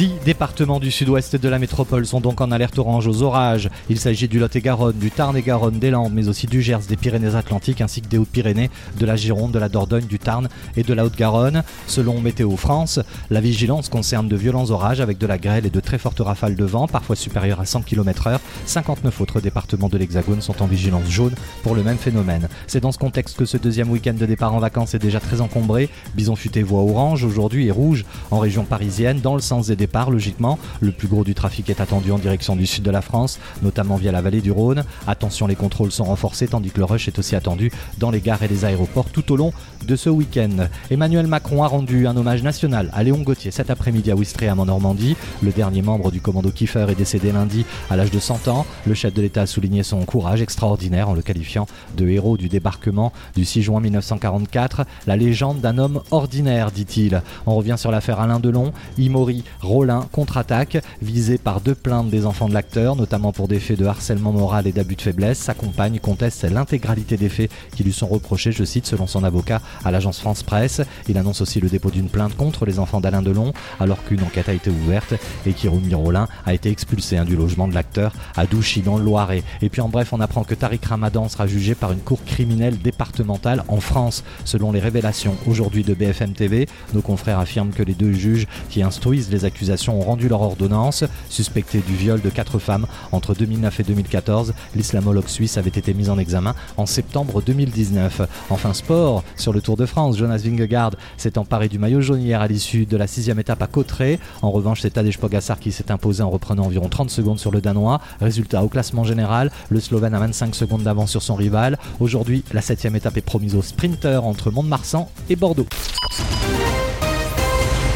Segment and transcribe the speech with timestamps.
[0.00, 3.68] Dix départements du sud-ouest de la métropole sont donc en alerte orange aux orages.
[3.90, 8.00] Il s'agit du Lot-et-Garonne, du Tarn-et-Garonne, des Landes, mais aussi du Gers, des Pyrénées-Atlantiques ainsi
[8.00, 11.64] que des Hautes-Pyrénées, de la Gironde, de la Dordogne, du Tarn et de la Haute-Garonne.
[11.86, 12.98] Selon Météo France,
[13.28, 16.56] la vigilance concerne de violents orages avec de la grêle et de très fortes rafales
[16.56, 18.38] de vent, parfois supérieures à 100 km/h.
[18.64, 22.48] 59 autres départements de l'Hexagone sont en vigilance jaune pour le même phénomène.
[22.68, 25.42] C'est dans ce contexte que ce deuxième week-end de départ en vacances est déjà très
[25.42, 25.90] encombré.
[26.14, 30.58] Bison futé voit orange aujourd'hui et rouge en région parisienne dans le sens des logiquement.
[30.80, 33.96] Le plus gros du trafic est attendu en direction du sud de la France, notamment
[33.96, 34.84] via la vallée du Rhône.
[35.06, 38.42] Attention, les contrôles sont renforcés, tandis que le rush est aussi attendu dans les gares
[38.42, 39.52] et les aéroports tout au long
[39.86, 40.68] de ce week-end.
[40.90, 44.66] Emmanuel Macron a rendu un hommage national à Léon Gauthier cet après-midi à Ouistreham en
[44.66, 45.16] Normandie.
[45.42, 48.66] Le dernier membre du commando Kiefer est décédé lundi à l'âge de 100 ans.
[48.86, 51.66] Le chef de l'État a souligné son courage extraordinaire en le qualifiant
[51.96, 54.84] de héros du débarquement du 6 juin 1944.
[55.06, 57.22] La légende d'un homme ordinaire, dit-il.
[57.46, 58.72] On revient sur l'affaire Alain Delon.
[58.98, 59.44] Imori
[59.80, 63.86] Rollin contre-attaque, visé par deux plaintes des enfants de l'acteur, notamment pour des faits de
[63.86, 65.38] harcèlement moral et d'abus de faiblesse.
[65.38, 69.62] Sa compagne conteste l'intégralité des faits qui lui sont reprochés, je cite, selon son avocat,
[69.82, 70.82] à l'agence France Presse.
[71.08, 74.50] Il annonce aussi le dépôt d'une plainte contre les enfants d'Alain Delon, alors qu'une enquête
[74.50, 75.14] a été ouverte
[75.46, 79.04] et qu'Irumi Rollin a été expulsé hein, du logement de l'acteur à Douchy, dans le
[79.04, 79.44] Loiret.
[79.62, 82.76] Et puis en bref, on apprend que Tariq Ramadan sera jugé par une cour criminelle
[82.76, 86.68] départementale en France, selon les révélations aujourd'hui de BFM TV.
[86.92, 89.46] Nos confrères affirment que les deux juges qui instruisent les
[89.88, 91.04] ont rendu leur ordonnance.
[91.28, 96.08] Suspecté du viol de quatre femmes entre 2009 et 2014, l'islamologue suisse avait été mis
[96.08, 98.22] en examen en septembre 2019.
[98.50, 102.40] Enfin sport, sur le Tour de France, Jonas Vingegaard s'est emparé du maillot jaune hier
[102.40, 104.18] à l'issue de la sixième étape à Cauterets.
[104.42, 107.60] En revanche, c'est Tadej Pogacar qui s'est imposé en reprenant environ 30 secondes sur le
[107.60, 108.00] Danois.
[108.20, 111.78] Résultat au classement général, le Slovène a 25 secondes d'avance sur son rival.
[112.00, 115.66] Aujourd'hui, la septième étape est promise aux sprinteurs entre Mont-de-Marsan et Bordeaux.